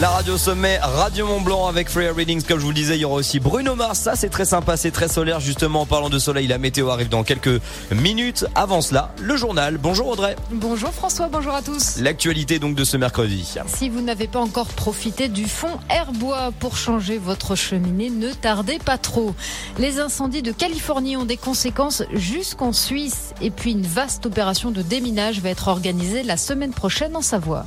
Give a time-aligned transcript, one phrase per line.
[0.00, 2.44] La radio sommet, Radio Mont Blanc avec Freya Readings.
[2.44, 3.98] Comme je vous le disais, il y aura aussi Bruno Mars.
[3.98, 5.40] Ça, c'est très sympa, c'est très solaire.
[5.40, 7.60] Justement, en parlant de soleil, la météo arrive dans quelques
[7.90, 8.46] minutes.
[8.54, 9.76] Avant cela, le journal.
[9.76, 10.36] Bonjour Audrey.
[10.52, 11.96] Bonjour François, bonjour à tous.
[11.98, 13.56] L'actualité donc de ce mercredi.
[13.66, 18.78] Si vous n'avez pas encore profité du fond Airbois pour changer votre cheminée, ne tardez
[18.78, 19.34] pas trop.
[19.80, 23.34] Les incendies de Californie ont des conséquences jusqu'en Suisse.
[23.40, 27.66] Et puis une vaste opération de déminage va être organisée la semaine prochaine en Savoie.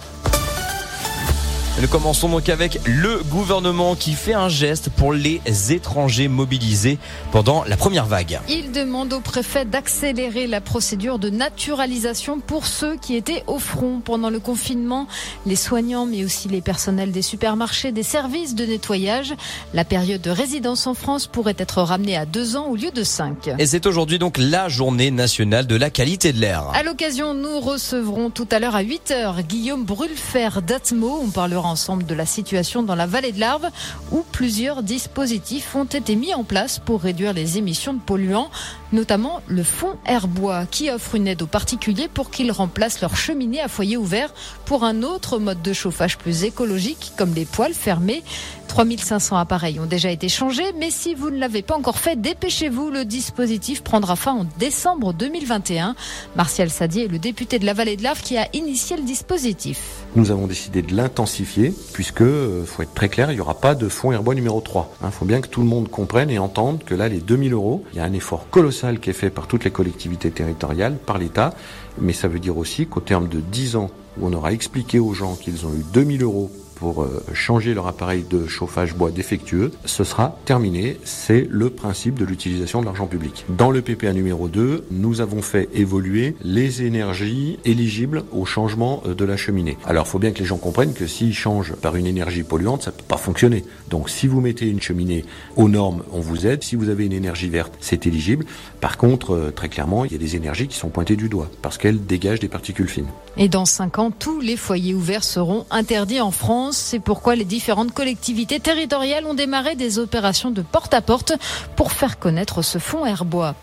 [1.82, 7.00] Nous commençons donc avec le gouvernement qui fait un geste pour les étrangers mobilisés
[7.32, 8.40] pendant la première vague.
[8.48, 14.00] Il demande au préfet d'accélérer la procédure de naturalisation pour ceux qui étaient au front
[14.00, 15.08] pendant le confinement,
[15.48, 19.34] les soignants mais aussi les personnels des supermarchés, des services de nettoyage.
[19.74, 23.04] La période de résidence en France pourrait être ramenée à deux ans au lieu de
[23.04, 23.50] cinq.
[23.58, 26.66] Et c'est aujourd'hui donc la journée nationale de la qualité de l'air.
[26.76, 31.22] À l'occasion, nous recevrons tout à l'heure à 8 heures Guillaume Brulfer d'Atmo.
[31.24, 33.70] On parlera ensemble de la situation dans la vallée de l'Arve
[34.12, 38.52] où plusieurs dispositifs ont été mis en place pour réduire les émissions de polluants,
[38.92, 43.62] notamment le fonds Airbois qui offre une aide aux particuliers pour qu'ils remplacent leur cheminée
[43.62, 44.34] à foyer ouvert
[44.66, 48.24] pour un autre mode de chauffage plus écologique comme les poêles fermés.
[48.72, 52.90] 3500 appareils ont déjà été changés, mais si vous ne l'avez pas encore fait, dépêchez-vous.
[52.90, 55.94] Le dispositif prendra fin en décembre 2021.
[56.38, 60.06] Martial Sadi est le député de la vallée de l'Arve qui a initié le dispositif.
[60.16, 63.76] Nous avons décidé de l'intensifier puisque, euh, faut être très clair, il n'y aura pas
[63.76, 64.96] de fonds Airbois numéro 3.
[65.04, 67.84] Il faut bien que tout le monde comprenne et entende que là, les 2000 euros,
[67.92, 71.18] il y a un effort colossal qui est fait par toutes les collectivités territoriales, par
[71.18, 71.54] l'État,
[72.00, 75.14] mais ça veut dire aussi qu'au terme de 10 ans où on aura expliqué aux
[75.14, 76.50] gens qu'ils ont eu 2000 euros
[76.82, 80.98] pour euh, changer leur appareil de chauffage bois défectueux, ce sera terminé.
[81.04, 83.46] C'est le principe de l'utilisation de l'argent public.
[83.50, 89.14] Dans le PPA numéro 2, nous avons fait évoluer les énergies éligibles au changement euh,
[89.14, 89.78] de la cheminée.
[89.86, 92.82] Alors, il faut bien que les gens comprennent que s'ils changent par une énergie polluante,
[92.82, 93.64] ça ne peut pas fonctionner.
[93.92, 95.24] Donc, si vous mettez une cheminée
[95.58, 96.64] aux normes, on vous aide.
[96.64, 98.44] Si vous avez une énergie verte, c'est éligible.
[98.80, 101.52] Par contre, euh, très clairement, il y a des énergies qui sont pointées du doigt
[101.62, 103.06] parce qu'elles dégagent des particules fines.
[103.38, 106.71] Et dans 5 ans, tous les foyers ouverts seront interdits en France.
[106.78, 111.34] C'est pourquoi les différentes collectivités territoriales ont démarré des opérations de porte-à-porte
[111.76, 113.56] pour faire connaître ce fonds Airbois.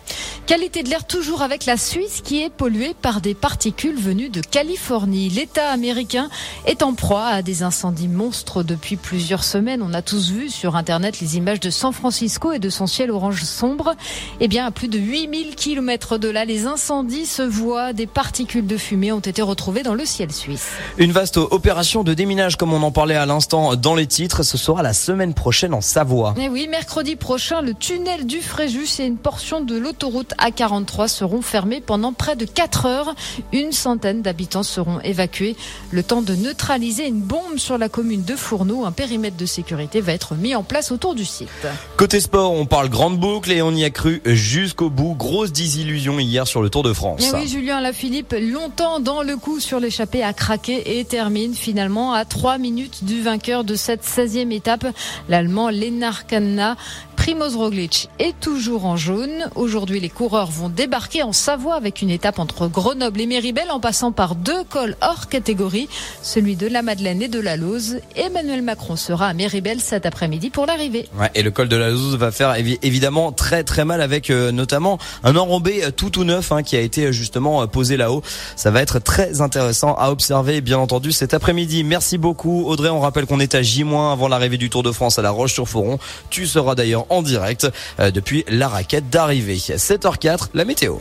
[0.45, 4.41] Qualité de l'air toujours avec la Suisse qui est polluée par des particules venues de
[4.41, 5.29] Californie.
[5.29, 6.29] L'État américain
[6.65, 9.81] est en proie à des incendies monstres depuis plusieurs semaines.
[9.83, 13.11] On a tous vu sur Internet les images de San Francisco et de son ciel
[13.11, 13.95] orange sombre.
[14.39, 17.93] Eh bien, à plus de 8000 km de là, les incendies se voient.
[17.93, 20.69] Des particules de fumée ont été retrouvées dans le ciel suisse.
[20.97, 24.43] Une vaste opération de déminage comme on en parlait à l'instant dans les titres.
[24.43, 26.35] Ce sera la semaine prochaine en Savoie.
[26.37, 31.41] Eh oui, mercredi prochain, le tunnel du Fréjus et une portion de l'autoroute A43 seront
[31.41, 33.15] fermés pendant près de 4 heures.
[33.53, 35.55] Une centaine d'habitants seront évacués.
[35.91, 38.83] Le temps de neutraliser une bombe sur la commune de Fourneau.
[38.83, 41.47] Un périmètre de sécurité va être mis en place autour du site.
[41.95, 45.15] Côté sport, on parle grande boucle et on y a cru jusqu'au bout.
[45.15, 47.21] Grosse désillusion hier sur le Tour de France.
[47.25, 52.11] Eh oui, Julien Lafilippe, longtemps dans le coup sur l'échappée, a craqué et termine finalement
[52.11, 54.85] à 3 minutes du vainqueur de cette 16e étape,
[55.27, 56.77] l'Allemand Lennart Kanna.
[57.19, 59.49] Primoz Roglic est toujours en jaune.
[59.55, 63.81] Aujourd'hui, les coureurs vont débarquer en Savoie avec une étape entre Grenoble et Méribel en
[63.81, 65.89] passant par deux cols hors catégorie,
[66.23, 67.97] celui de la Madeleine et de la Lose.
[68.15, 71.09] Emmanuel Macron sera à Méribel cet après-midi pour l'arrivée.
[71.19, 74.53] Ouais, et le col de la Lose va faire évidemment très très mal avec euh,
[74.53, 78.23] notamment un enrobé tout tout neuf hein, qui a été justement posé là-haut.
[78.55, 81.83] Ça va être très intéressant à observer bien entendu cet après-midi.
[81.83, 82.89] Merci beaucoup Audrey.
[82.89, 85.99] On rappelle qu'on est à J- avant l'arrivée du Tour de France à La Roche-sur-Foron.
[86.29, 87.67] Tu seras d'ailleurs en direct
[87.99, 89.57] euh, depuis la raquette d'arrivée.
[89.57, 90.97] 7h04, la météo.